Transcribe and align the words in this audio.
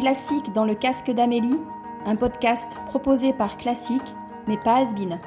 classique 0.00 0.54
dans 0.54 0.64
le 0.64 0.74
casque 0.74 1.10
d'Amélie, 1.10 1.58
un 2.06 2.14
podcast 2.14 2.66
proposé 2.86 3.34
par 3.34 3.58
Classique, 3.58 4.00
mais 4.48 4.56
pas 4.56 4.76
Asbin. 4.76 5.18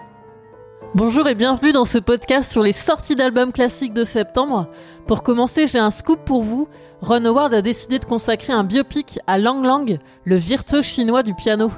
Bonjour 0.96 1.28
et 1.28 1.36
bienvenue 1.36 1.72
dans 1.72 1.86
ce 1.86 2.00
podcast 2.00 2.52
sur 2.52 2.64
les 2.64 2.72
sorties 2.72 3.14
d'albums 3.14 3.52
classiques 3.52 3.94
de 3.94 4.04
septembre. 4.04 4.68
Pour 5.06 5.22
commencer, 5.22 5.68
j'ai 5.68 5.78
un 5.78 5.92
scoop 5.92 6.26
pour 6.26 6.42
vous. 6.42 6.68
Ron 7.02 7.24
Howard 7.26 7.54
a 7.54 7.62
décidé 7.62 8.00
de 8.00 8.06
consacrer 8.06 8.52
un 8.52 8.64
biopic 8.64 9.20
à 9.28 9.38
Lang 9.38 9.64
Lang, 9.64 10.00
le 10.24 10.38
virtuose 10.38 10.86
chinois 10.86 11.22
du 11.22 11.36
piano. 11.36 11.72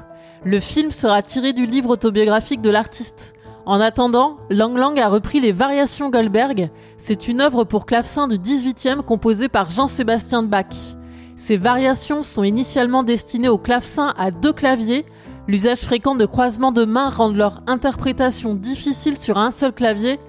Le 0.45 0.61
film 0.61 0.91
sera 0.91 1.21
tiré 1.21 1.51
du 1.51 1.65
livre 1.65 1.89
autobiographique 1.89 2.61
de 2.61 2.69
l'artiste. 2.69 3.33
En 3.65 3.81
attendant, 3.81 4.37
Lang 4.49 4.77
Lang 4.77 4.97
a 4.99 5.09
repris 5.09 5.41
les 5.41 5.51
Variations 5.51 6.09
Goldberg. 6.09 6.69
C'est 6.95 7.27
une 7.27 7.41
œuvre 7.41 7.65
pour 7.65 7.85
clavecin 7.85 8.29
du 8.29 8.37
18e 8.37 9.01
composée 9.01 9.49
par 9.49 9.67
Jean-Sébastien 9.67 10.43
Bach. 10.43 10.94
Ces 11.35 11.57
variations 11.57 12.23
sont 12.23 12.43
initialement 12.43 13.03
destinées 13.03 13.49
au 13.49 13.57
clavecin 13.57 14.13
à 14.17 14.31
deux 14.31 14.53
claviers. 14.53 15.05
L'usage 15.47 15.79
fréquent 15.79 16.15
de 16.15 16.25
croisements 16.25 16.71
de 16.71 16.85
mains 16.85 17.09
rend 17.09 17.29
leur 17.29 17.61
interprétation 17.67 18.55
difficile 18.55 19.17
sur 19.17 19.37
un 19.37 19.51
seul 19.51 19.73
clavier. 19.73 20.19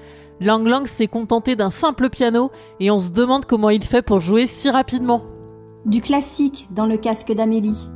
Lang 0.40 0.66
Lang 0.66 0.86
s'est 0.86 1.06
contenté 1.06 1.56
d'un 1.56 1.70
simple 1.70 2.10
piano 2.10 2.50
et 2.80 2.90
on 2.90 3.00
se 3.00 3.10
demande 3.10 3.46
comment 3.46 3.70
il 3.70 3.84
fait 3.84 4.02
pour 4.02 4.20
jouer 4.20 4.46
si 4.46 4.68
rapidement. 4.68 5.22
Du 5.86 6.00
classique 6.00 6.66
dans 6.72 6.86
le 6.86 6.96
casque 6.96 7.32
d'Amélie. 7.32 7.86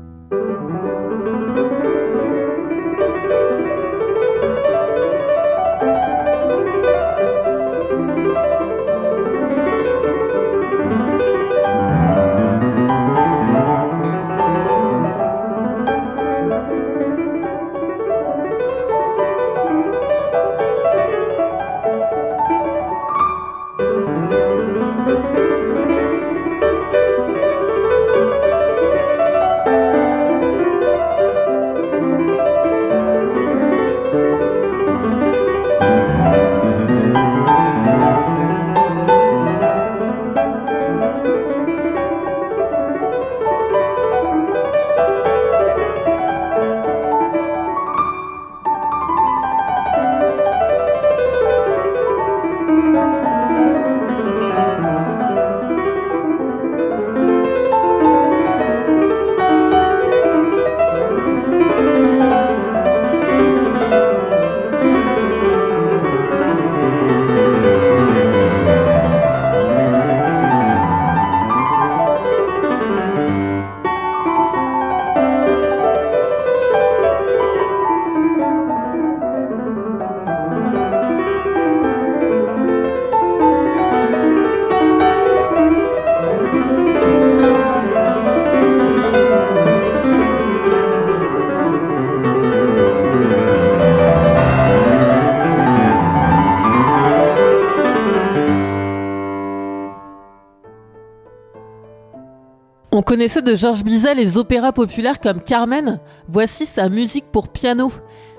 On 103.00 103.02
connaissait 103.02 103.40
de 103.40 103.56
Georges 103.56 103.82
Bizet 103.82 104.14
les 104.14 104.36
opéras 104.36 104.72
populaires 104.72 105.20
comme 105.20 105.40
Carmen. 105.40 106.00
Voici 106.28 106.66
sa 106.66 106.90
musique 106.90 107.24
pour 107.32 107.48
piano. 107.48 107.90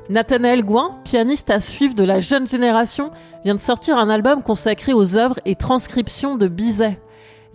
Nathanaël 0.08 0.64
Gouin, 0.64 1.00
pianiste 1.04 1.50
à 1.50 1.60
suivre 1.60 1.96
de 1.96 2.04
la 2.04 2.20
jeune 2.20 2.46
génération, 2.46 3.10
vient 3.44 3.56
de 3.56 3.60
sortir 3.60 3.98
un 3.98 4.08
album 4.08 4.44
consacré 4.44 4.94
aux 4.94 5.18
œuvres 5.18 5.40
et 5.46 5.56
transcriptions 5.56 6.38
de 6.38 6.48
Bizet. 6.48 7.02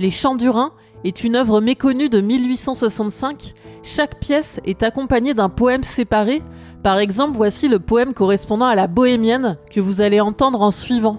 Les 0.01 0.11
Chants 0.11 0.35
du 0.35 0.49
Rhin 0.49 0.73
est 1.05 1.23
une 1.23 1.37
œuvre 1.37 1.61
méconnue 1.61 2.09
de 2.09 2.21
1865. 2.21 3.55
Chaque 3.85 4.19
pièce 4.19 4.61
est 4.65 4.83
accompagnée 4.83 5.33
d'un 5.33 5.49
poème 5.49 5.85
séparé. 5.85 6.43
Par 6.83 6.99
exemple, 6.99 7.37
voici 7.37 7.69
le 7.69 7.79
poème 7.79 8.15
correspondant 8.15 8.67
à 8.67 8.75
la 8.75 8.89
bohémienne 8.89 9.59
que 9.71 9.79
vous 9.79 10.01
allez 10.01 10.21
entendre 10.21 10.61
en 10.61 10.73
suivant. 10.73 11.19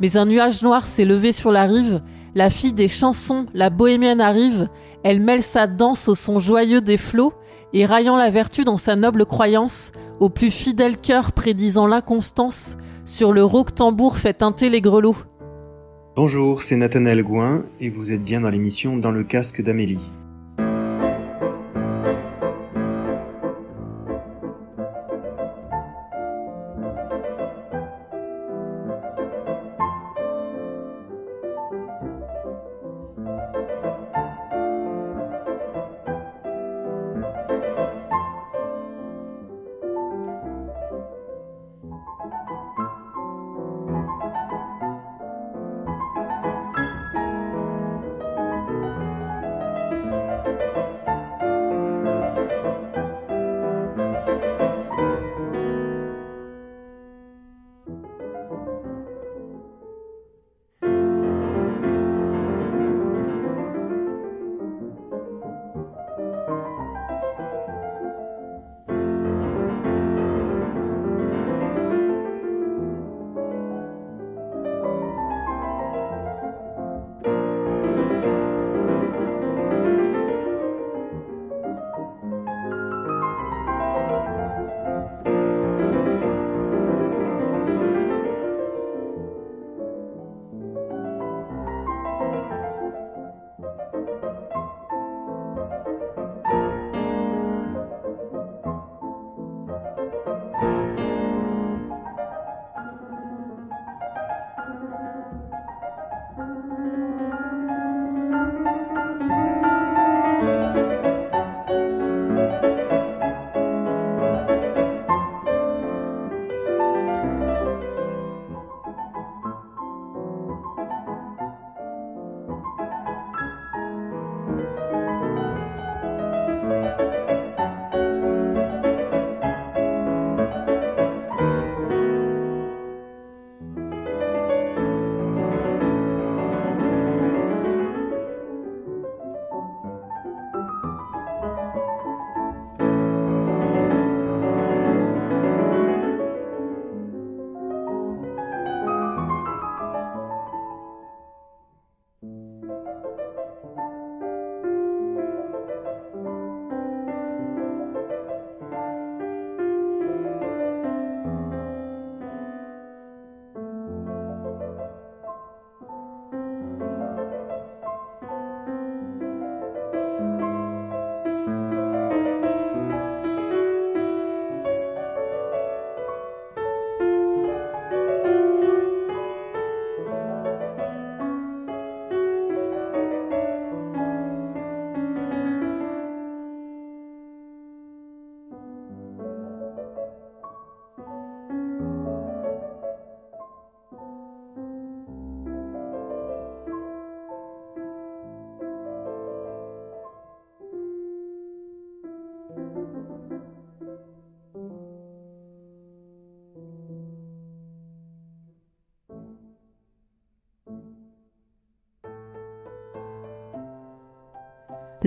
Mais 0.00 0.16
un 0.16 0.26
nuage 0.26 0.62
noir 0.62 0.86
s'est 0.86 1.04
levé 1.04 1.32
sur 1.32 1.50
la 1.50 1.64
rive. 1.64 2.02
La 2.34 2.50
fille 2.50 2.72
des 2.72 2.88
chansons, 2.88 3.46
la 3.54 3.70
bohémienne 3.70 4.20
arrive. 4.20 4.68
Elle 5.02 5.20
mêle 5.20 5.42
sa 5.42 5.66
danse 5.66 6.08
au 6.08 6.14
son 6.14 6.40
joyeux 6.40 6.80
des 6.80 6.96
flots, 6.96 7.32
et 7.72 7.86
raillant 7.86 8.16
la 8.16 8.30
vertu 8.30 8.64
dans 8.64 8.78
sa 8.78 8.96
noble 8.96 9.26
croyance, 9.26 9.92
au 10.20 10.28
plus 10.28 10.50
fidèle 10.50 10.96
cœur 10.96 11.32
prédisant 11.32 11.86
l'inconstance, 11.86 12.76
sur 13.04 13.32
le 13.32 13.44
rauque 13.44 13.74
tambour 13.74 14.18
fait 14.18 14.34
teinter 14.34 14.68
les 14.68 14.80
grelots. 14.80 15.16
Bonjour, 16.16 16.62
c'est 16.62 16.76
Nathanaël 16.76 17.22
Gouin, 17.22 17.64
et 17.80 17.90
vous 17.90 18.12
êtes 18.12 18.24
bien 18.24 18.40
dans 18.40 18.50
l'émission 18.50 18.96
Dans 18.96 19.12
le 19.12 19.24
casque 19.24 19.62
d'Amélie. 19.62 20.10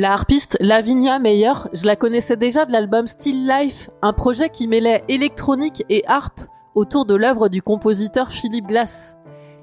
La 0.01 0.13
harpiste 0.13 0.57
Lavinia 0.61 1.19
Meyer, 1.19 1.53
je 1.73 1.85
la 1.85 1.95
connaissais 1.95 2.35
déjà 2.35 2.65
de 2.65 2.71
l'album 2.71 3.05
Still 3.05 3.47
Life, 3.47 3.91
un 4.01 4.13
projet 4.13 4.49
qui 4.49 4.67
mêlait 4.67 5.03
électronique 5.09 5.85
et 5.89 6.03
harpe 6.07 6.41
autour 6.73 7.05
de 7.05 7.13
l'œuvre 7.13 7.49
du 7.49 7.61
compositeur 7.61 8.29
Philip 8.29 8.65
Glass. 8.65 9.15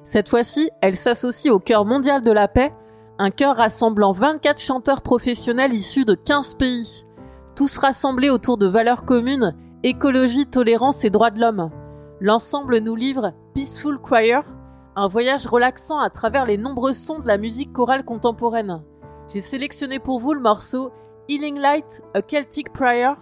Cette 0.05 0.29
fois-ci, 0.29 0.71
elle 0.81 0.95
s'associe 0.95 1.53
au 1.53 1.59
Chœur 1.59 1.85
mondial 1.85 2.23
de 2.23 2.31
la 2.31 2.47
paix, 2.47 2.73
un 3.19 3.31
chœur 3.31 3.57
rassemblant 3.57 4.13
24 4.13 4.61
chanteurs 4.61 5.03
professionnels 5.03 5.75
issus 5.75 6.05
de 6.05 6.15
15 6.15 6.55
pays, 6.55 7.05
tous 7.57 7.77
rassemblés 7.77 8.31
autour 8.31 8.59
de 8.59 8.69
valeurs 8.69 9.05
communes, 9.05 9.57
écologie, 9.83 10.47
tolérance 10.47 11.05
et 11.05 11.11
droits 11.11 11.33
de 11.33 11.41
l'homme. 11.41 11.71
L'ensemble 12.21 12.79
nous 12.79 12.95
livre 12.95 13.33
Peaceful 13.55 13.99
Choir, 13.99 14.45
un 14.95 15.09
voyage 15.09 15.49
relaxant 15.49 15.99
à 15.99 16.11
travers 16.11 16.47
les 16.47 16.59
nombreux 16.59 16.93
sons 16.93 17.19
de 17.19 17.27
la 17.27 17.39
musique 17.39 17.73
chorale 17.73 18.05
contemporaine 18.05 18.85
j'ai 19.33 19.41
sélectionné 19.41 19.99
pour 19.99 20.21
vous 20.21 20.33
le 20.33 20.41
morceau 20.41 20.91
Healing 21.29 21.59
Light, 21.59 22.03
A 22.15 22.23
Celtic 22.23 22.73
Prayer, 22.73 23.13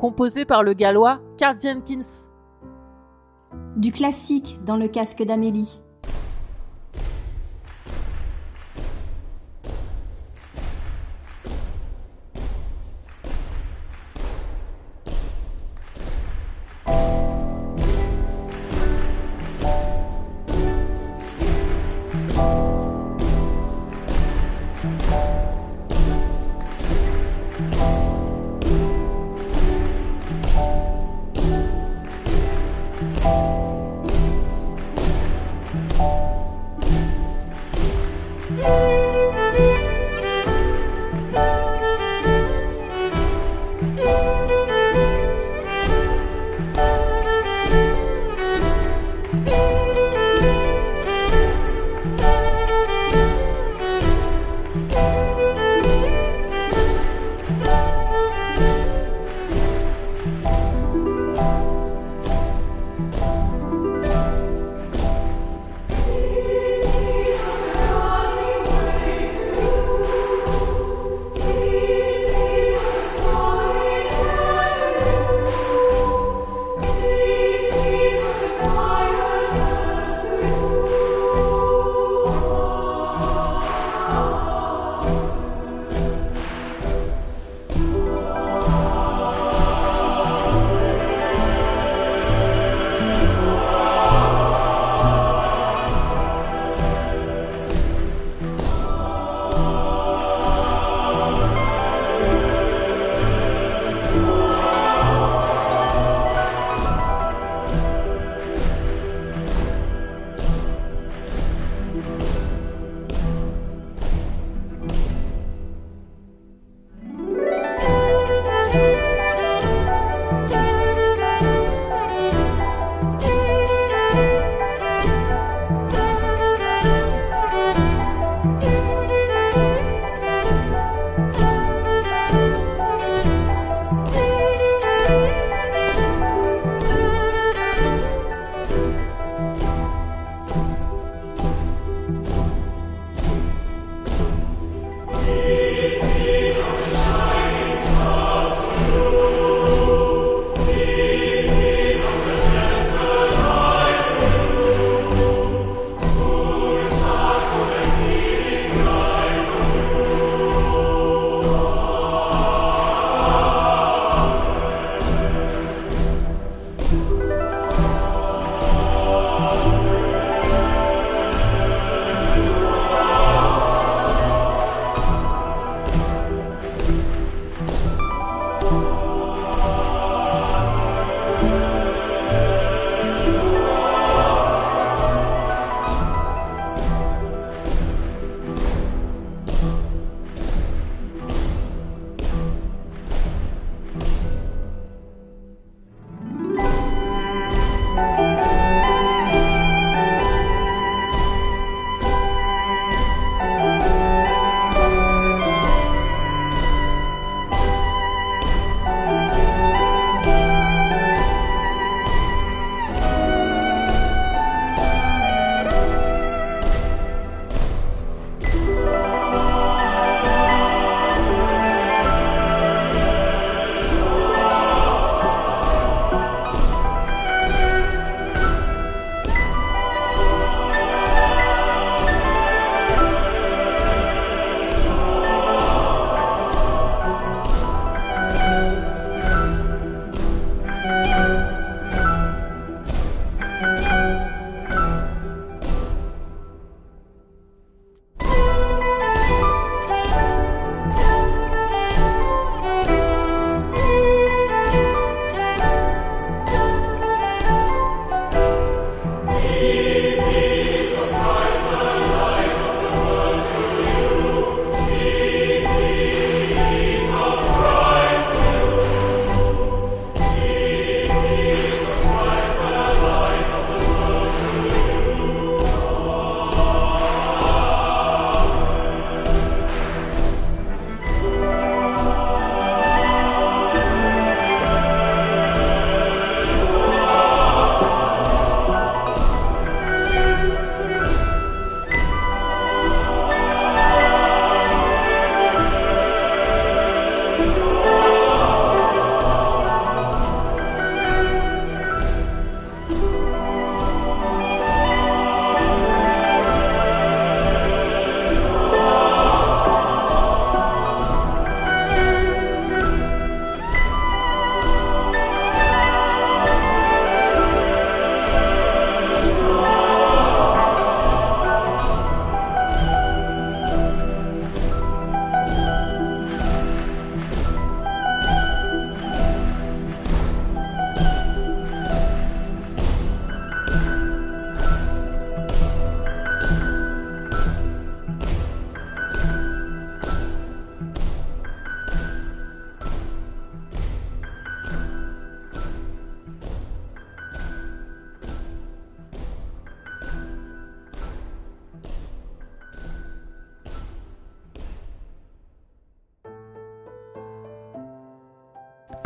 composé 0.00 0.44
par 0.44 0.62
le 0.62 0.72
gallois 0.72 1.20
Carl 1.36 1.56
Jenkins. 1.60 2.28
Du 3.76 3.92
classique 3.92 4.58
dans 4.64 4.76
le 4.76 4.88
casque 4.88 5.22
d'Amélie. 5.22 5.82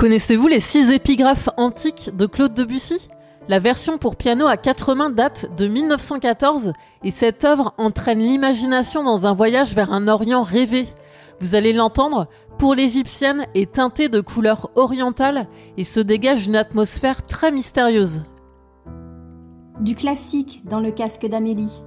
Connaissez-vous 0.07 0.47
les 0.47 0.61
six 0.61 0.93
épigraphes 0.93 1.49
antiques 1.57 2.11
de 2.17 2.27
Claude 2.27 2.55
Debussy? 2.55 3.09
La 3.49 3.59
version 3.59 3.99
pour 3.99 4.15
piano 4.15 4.47
à 4.47 4.57
quatre 4.57 4.95
mains 4.95 5.11
date 5.11 5.51
de 5.57 5.67
1914 5.67 6.75
et 7.03 7.11
cette 7.11 7.45
œuvre 7.45 7.75
entraîne 7.77 8.21
l'imagination 8.21 9.03
dans 9.03 9.27
un 9.27 9.35
voyage 9.35 9.75
vers 9.75 9.93
un 9.93 10.07
Orient 10.07 10.45
rêvé. 10.45 10.87
Vous 11.41 11.57
allez 11.57 11.73
l'entendre, 11.73 12.29
pour 12.57 12.77
l'égyptienne 12.77 13.49
est 13.57 13.73
teintée 13.73 14.09
de 14.09 14.21
couleurs 14.21 14.71
orientales 14.77 15.49
et 15.77 15.83
se 15.83 15.99
dégage 15.99 16.47
une 16.47 16.55
atmosphère 16.55 17.27
très 17.27 17.51
mystérieuse. 17.51 18.23
Du 19.81 19.97
classique 19.97 20.63
dans 20.67 20.79
le 20.79 20.93
casque 20.93 21.27
d'Amélie. 21.27 21.81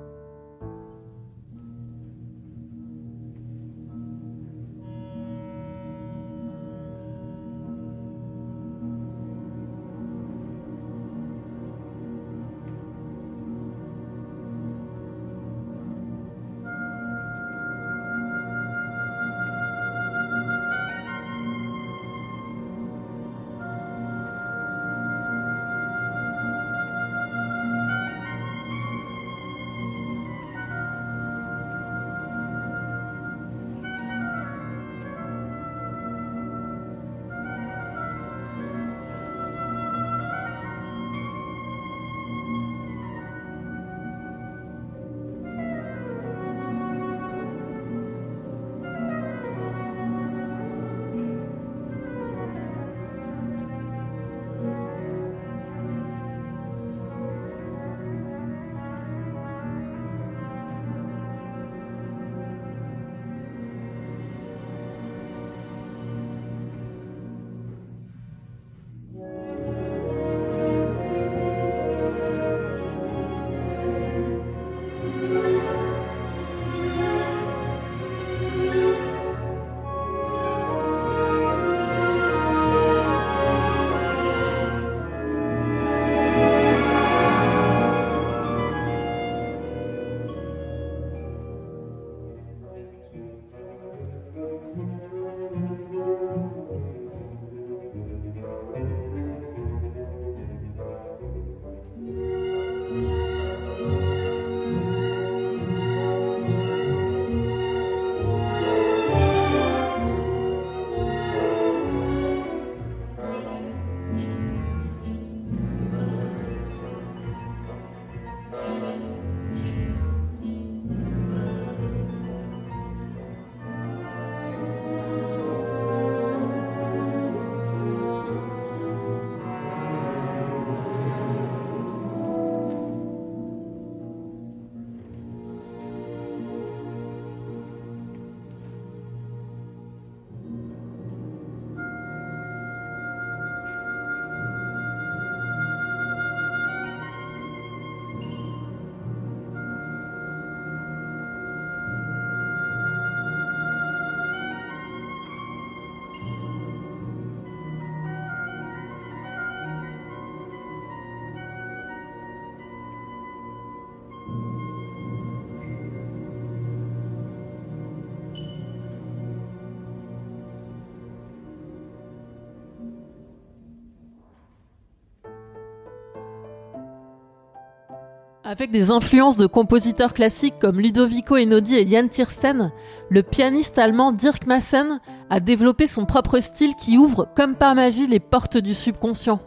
Avec 178.51 178.71
des 178.71 178.89
influences 178.89 179.37
de 179.37 179.45
compositeurs 179.45 180.11
classiques 180.11 180.57
comme 180.59 180.79
Ludovico 180.79 181.35
Einaudi 181.35 181.75
et 181.75 181.87
Jan 181.87 182.07
Tiersen, 182.07 182.71
le 183.07 183.21
pianiste 183.21 183.77
allemand 183.77 184.11
Dirk 184.11 184.47
Massen 184.47 184.99
a 185.29 185.39
développé 185.39 185.85
son 185.85 186.05
propre 186.05 186.39
style 186.39 186.73
qui 186.73 186.97
ouvre 186.97 187.27
comme 187.35 187.53
par 187.53 187.75
magie 187.75 188.07
les 188.07 188.19
portes 188.19 188.57
du 188.57 188.73
subconscient. 188.73 189.39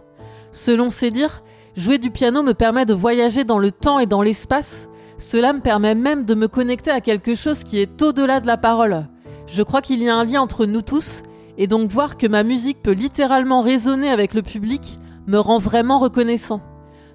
Selon 0.52 0.90
ses 0.90 1.10
dires, 1.10 1.42
jouer 1.76 1.98
du 1.98 2.12
piano 2.12 2.44
me 2.44 2.54
permet 2.54 2.86
de 2.86 2.94
voyager 2.94 3.42
dans 3.42 3.58
le 3.58 3.72
temps 3.72 3.98
et 3.98 4.06
dans 4.06 4.22
l'espace. 4.22 4.88
Cela 5.18 5.52
me 5.52 5.62
permet 5.62 5.96
même 5.96 6.24
de 6.24 6.36
me 6.36 6.46
connecter 6.46 6.92
à 6.92 7.00
quelque 7.00 7.34
chose 7.34 7.64
qui 7.64 7.80
est 7.80 8.00
au-delà 8.02 8.38
de 8.38 8.46
la 8.46 8.56
parole. 8.56 9.08
Je 9.48 9.64
crois 9.64 9.82
qu'il 9.82 10.00
y 10.00 10.08
a 10.08 10.14
un 10.14 10.24
lien 10.24 10.42
entre 10.42 10.64
nous 10.64 10.82
tous, 10.82 11.22
et 11.58 11.66
donc 11.66 11.90
voir 11.90 12.16
que 12.16 12.28
ma 12.28 12.44
musique 12.44 12.80
peut 12.84 12.92
littéralement 12.92 13.62
résonner 13.62 14.10
avec 14.10 14.32
le 14.32 14.42
public 14.42 15.00
me 15.26 15.38
rend 15.38 15.58
vraiment 15.58 15.98
reconnaissant. 15.98 16.60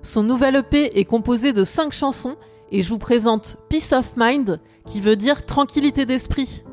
Son 0.01 0.23
nouvel 0.23 0.55
EP 0.55 0.99
est 0.99 1.05
composé 1.05 1.53
de 1.53 1.63
5 1.63 1.91
chansons 1.91 2.35
et 2.71 2.81
je 2.81 2.89
vous 2.89 2.99
présente 2.99 3.57
Peace 3.69 3.93
of 3.93 4.13
Mind 4.17 4.59
qui 4.85 5.01
veut 5.01 5.15
dire 5.15 5.45
tranquillité 5.45 6.05
d'esprit. 6.05 6.63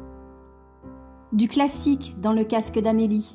Du 1.33 1.48
classique 1.48 2.14
dans 2.20 2.33
le 2.33 2.44
casque 2.44 2.79
d'Amélie. 2.79 3.35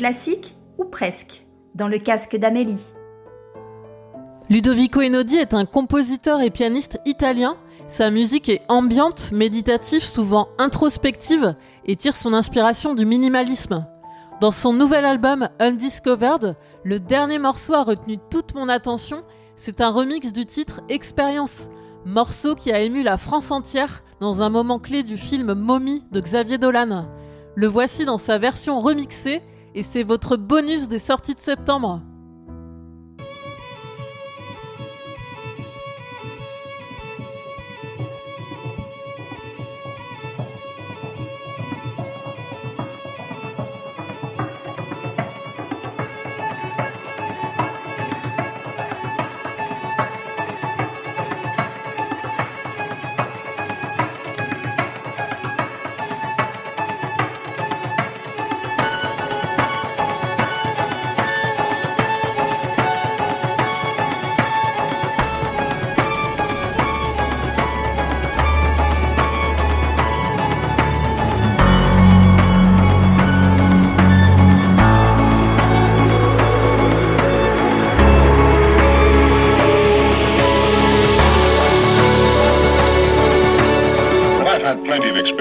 Classique 0.00 0.56
ou 0.78 0.86
presque, 0.86 1.44
dans 1.74 1.86
le 1.86 1.98
casque 1.98 2.34
d'Amélie. 2.34 2.82
Ludovico 4.48 5.02
Einaudi 5.02 5.36
est 5.36 5.52
un 5.52 5.66
compositeur 5.66 6.40
et 6.40 6.48
pianiste 6.48 6.98
italien. 7.04 7.58
Sa 7.86 8.10
musique 8.10 8.48
est 8.48 8.62
ambiante, 8.68 9.30
méditative, 9.30 10.02
souvent 10.02 10.48
introspective 10.56 11.54
et 11.84 11.96
tire 11.96 12.16
son 12.16 12.32
inspiration 12.32 12.94
du 12.94 13.04
minimalisme. 13.04 13.86
Dans 14.40 14.52
son 14.52 14.72
nouvel 14.72 15.04
album 15.04 15.50
Undiscovered, 15.58 16.56
le 16.82 16.98
dernier 16.98 17.38
morceau 17.38 17.74
a 17.74 17.82
retenu 17.82 18.16
toute 18.30 18.54
mon 18.54 18.70
attention. 18.70 19.22
C'est 19.54 19.82
un 19.82 19.90
remix 19.90 20.32
du 20.32 20.46
titre 20.46 20.80
Expérience, 20.88 21.68
morceau 22.06 22.54
qui 22.54 22.72
a 22.72 22.80
ému 22.80 23.02
la 23.02 23.18
France 23.18 23.50
entière 23.50 24.02
dans 24.18 24.40
un 24.40 24.48
moment 24.48 24.78
clé 24.78 25.02
du 25.02 25.18
film 25.18 25.52
Mommy 25.52 26.02
de 26.10 26.22
Xavier 26.22 26.56
Dolan. 26.56 27.04
Le 27.54 27.66
voici 27.66 28.06
dans 28.06 28.16
sa 28.16 28.38
version 28.38 28.80
remixée 28.80 29.42
et 29.74 29.82
c'est 29.82 30.02
votre 30.02 30.36
bonus 30.36 30.88
des 30.88 30.98
sorties 30.98 31.34
de 31.34 31.40
septembre. 31.40 32.02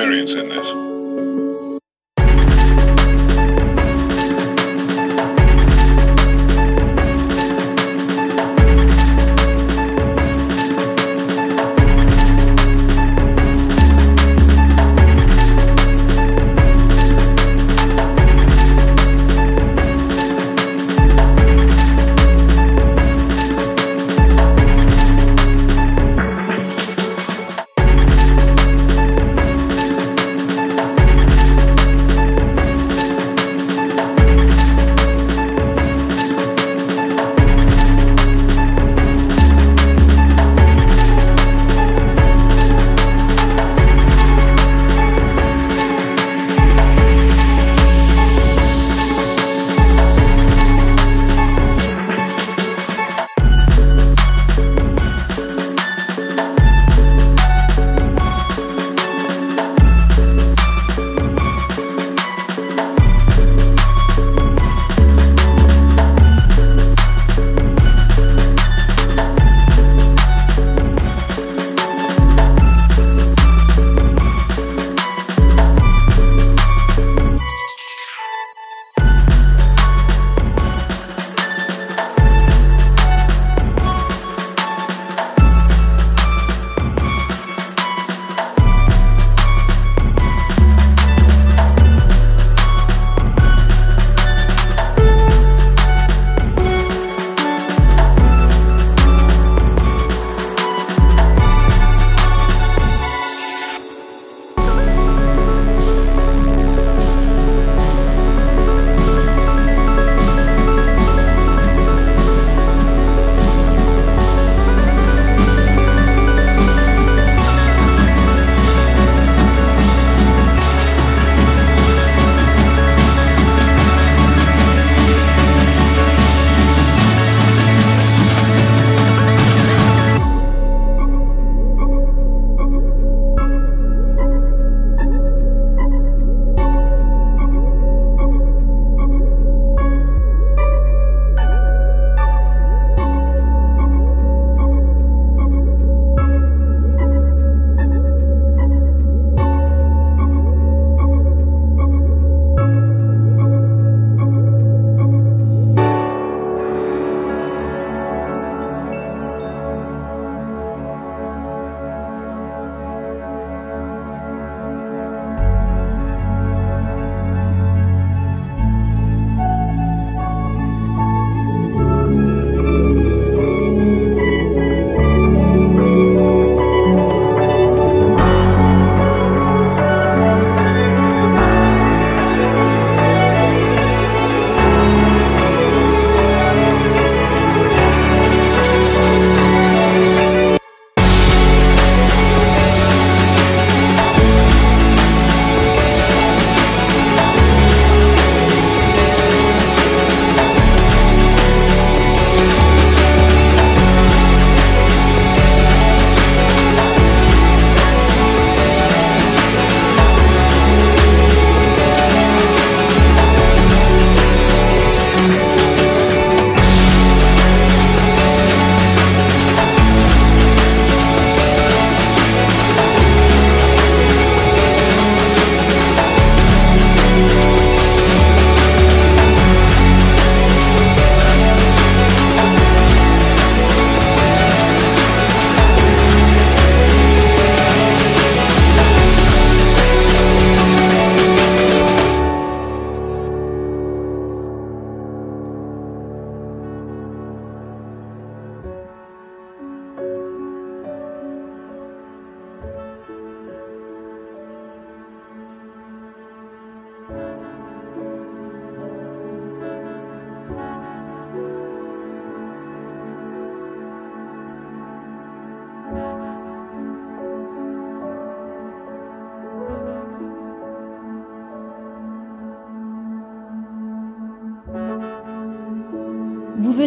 Experience 0.10 0.32
in 0.34 0.50
this. 0.50 0.89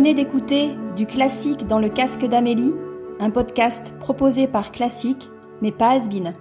Venez 0.03 0.15
d'écouter 0.15 0.71
Du 0.97 1.07
classique 1.07 1.69
dans 1.69 1.79
le 1.79 1.89
casque 1.89 2.27
d'Amélie, 2.27 2.75
un 3.21 3.31
podcast 3.31 3.95
proposé 4.01 4.49
par 4.49 4.73
Classique, 4.73 5.31
mais 5.61 5.71
pas 5.71 5.91
Asbin. 5.91 6.33